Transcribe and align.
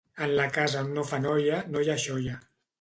En 0.27 0.31
la 0.39 0.47
casa 0.55 0.79
a 0.79 0.83
on 0.87 0.89
no 0.95 1.05
fan 1.11 1.29
olla 1.35 1.63
no 1.77 1.85
hi 1.87 1.95
ha 1.95 2.01
xolla. 2.09 2.43